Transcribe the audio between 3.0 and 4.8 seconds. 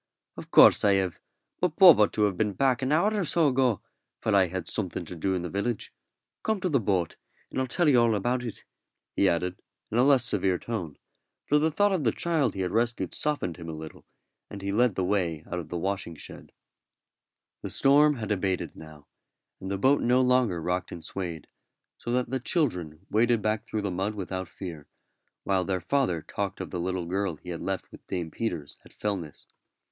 or so ago, for I had